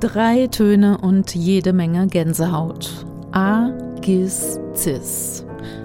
[0.00, 3.04] Drei Töne und jede Menge Gänsehaut.
[3.32, 3.70] A,
[4.00, 5.44] Gis, Cis.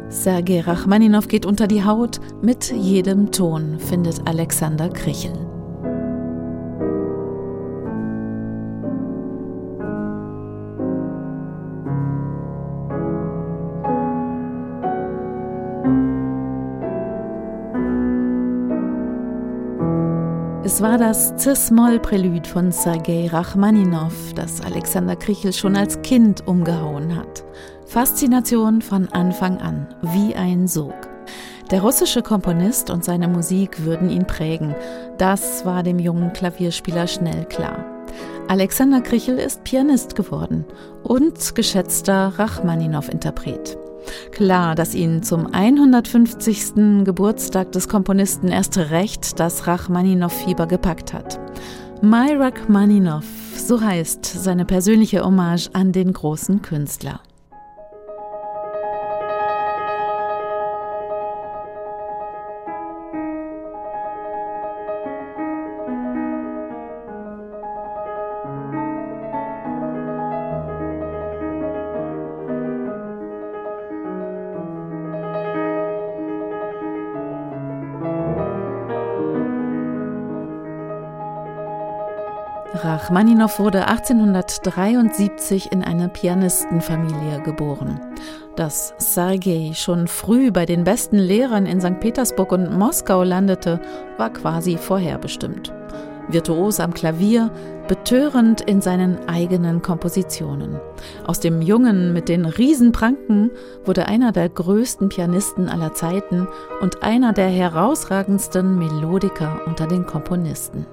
[0.09, 5.33] Sergei Rachmaninow geht unter die Haut mit jedem Ton, findet Alexander Krichel.
[20.73, 27.43] Es war das Cis-Moll-Prälude von Sergei Rachmaninow, das Alexander Krichel schon als Kind umgehauen hat.
[27.85, 30.95] Faszination von Anfang an, wie ein Sog.
[31.69, 34.73] Der russische Komponist und seine Musik würden ihn prägen.
[35.19, 37.85] Das war dem jungen Klavierspieler schnell klar.
[38.47, 40.65] Alexander Krichel ist Pianist geworden
[41.03, 43.77] und geschätzter Rachmaninow-Interpret.
[44.31, 47.03] Klar, dass ihn zum 150.
[47.03, 51.39] Geburtstag des Komponisten erst recht das Rachmaninow-Fieber gepackt hat.
[52.01, 53.23] My Rachmaninow,
[53.55, 57.21] so heißt seine persönliche Hommage an den großen Künstler.
[82.83, 88.01] Rachmaninow wurde 1873 in eine Pianistenfamilie geboren.
[88.57, 92.01] Dass Sergei schon früh bei den besten Lehrern in St.
[92.01, 93.79] Petersburg und Moskau landete,
[94.17, 95.71] war quasi vorherbestimmt.
[96.27, 97.51] Virtuos am Klavier,
[97.87, 100.79] betörend in seinen eigenen Kompositionen.
[101.25, 103.51] Aus dem Jungen mit den Riesenpranken
[103.85, 106.47] wurde einer der größten Pianisten aller Zeiten
[106.81, 110.85] und einer der herausragendsten Melodiker unter den Komponisten.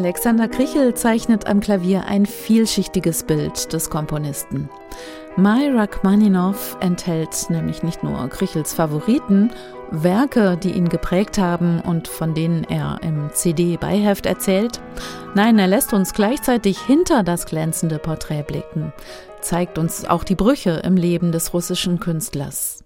[0.00, 4.70] Alexander Krichel zeichnet am Klavier ein vielschichtiges Bild des Komponisten.
[5.36, 9.50] My Rachmaninow enthält nämlich nicht nur Krichels Favoriten,
[9.90, 14.80] Werke, die ihn geprägt haben und von denen er im CD-Beiheft erzählt.
[15.34, 18.94] Nein, er lässt uns gleichzeitig hinter das glänzende Porträt blicken,
[19.42, 22.84] zeigt uns auch die Brüche im Leben des russischen Künstlers.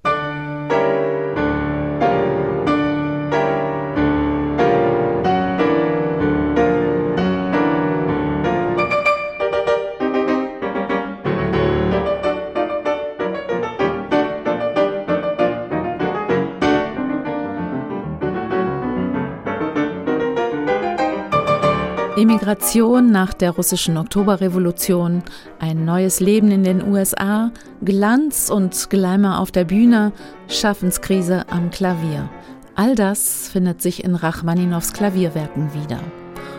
[22.16, 25.24] Emigration nach der russischen Oktoberrevolution,
[25.58, 27.50] ein neues Leben in den USA,
[27.84, 30.12] Glanz und Glamour auf der Bühne,
[30.46, 32.30] Schaffenskrise am Klavier.
[32.76, 35.98] All das findet sich in Rachmaninows Klavierwerken wieder.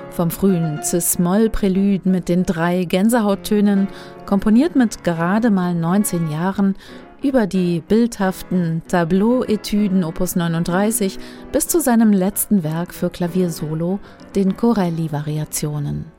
[0.10, 3.88] Vom frühen Cis-Moll-Prälude mit den drei Gänsehauttönen,
[4.26, 6.76] komponiert mit gerade mal 19 Jahren,
[7.26, 11.18] über die bildhaften Tableau-Etüden Opus 39
[11.52, 14.00] bis zu seinem letzten Werk für Klavier Solo,
[14.36, 16.15] den Corelli-Variationen.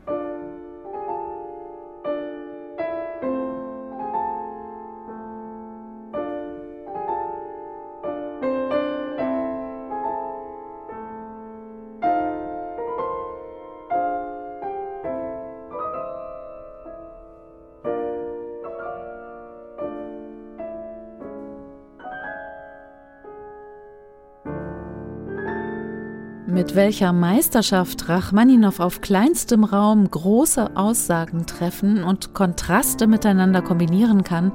[26.57, 34.53] Mit welcher Meisterschaft Rachmaninow auf kleinstem Raum große Aussagen treffen und Kontraste miteinander kombinieren kann,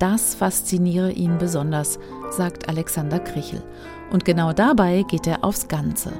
[0.00, 2.00] das fasziniere ihn besonders,
[2.30, 3.62] sagt Alexander Krichel.
[4.10, 6.10] Und genau dabei geht er aufs Ganze.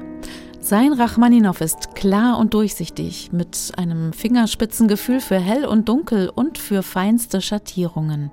[0.61, 6.81] Sein Rachmaninow ist klar und durchsichtig, mit einem Fingerspitzengefühl für hell und dunkel und für
[6.81, 8.31] feinste Schattierungen.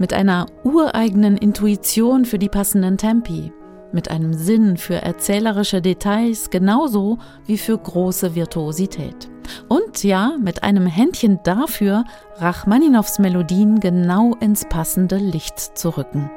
[0.00, 3.52] Mit einer ureigenen Intuition für die passenden Tempi,
[3.92, 9.28] mit einem Sinn für erzählerische Details genauso wie für große Virtuosität.
[9.68, 12.04] Und ja, mit einem Händchen dafür,
[12.36, 16.30] Rachmaninows Melodien genau ins passende Licht zu rücken.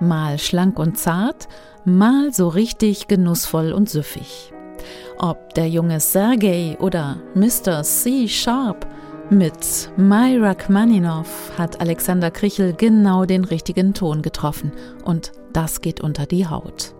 [0.00, 1.48] Mal schlank und zart,
[1.84, 4.52] mal so richtig genussvoll und süffig.
[5.18, 7.82] Ob der junge Sergei oder Mr.
[7.82, 8.28] C.
[8.28, 8.86] Sharp,
[9.30, 11.26] mit My Rachmaninow
[11.58, 14.70] hat Alexander Krichel genau den richtigen Ton getroffen
[15.04, 16.95] und das geht unter die Haut.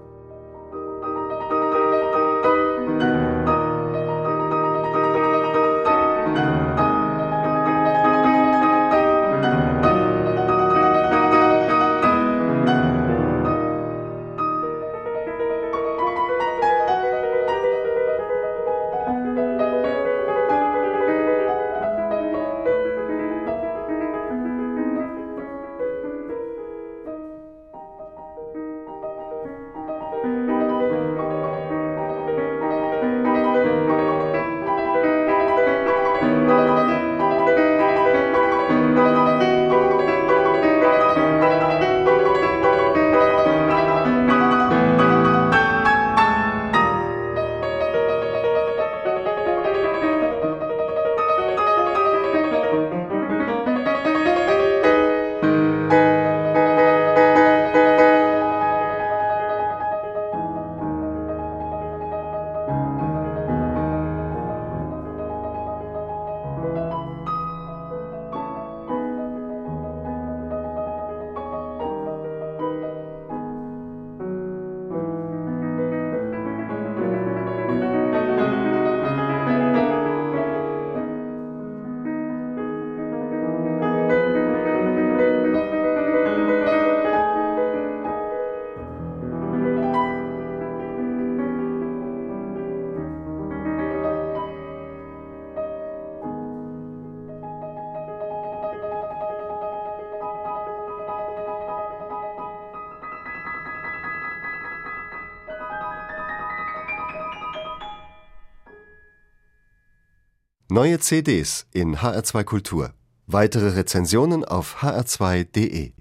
[110.77, 112.93] Neue CDs in HR2 Kultur.
[113.27, 115.93] Weitere Rezensionen auf hr2.de